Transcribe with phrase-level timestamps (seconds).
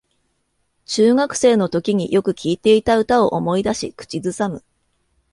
[0.85, 4.63] 中学生のときによく聴いていた歌を思い出し口ずさむ